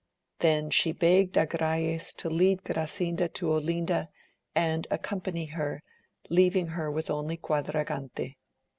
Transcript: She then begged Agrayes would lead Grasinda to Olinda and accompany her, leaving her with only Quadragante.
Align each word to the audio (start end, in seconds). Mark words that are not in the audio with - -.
She 0.41 0.91
then 0.93 0.97
begged 0.97 1.35
Agrayes 1.37 2.15
would 2.23 2.33
lead 2.33 2.63
Grasinda 2.63 3.27
to 3.35 3.53
Olinda 3.53 4.09
and 4.55 4.87
accompany 4.89 5.45
her, 5.45 5.83
leaving 6.27 6.69
her 6.69 6.89
with 6.89 7.11
only 7.11 7.37
Quadragante. 7.37 8.35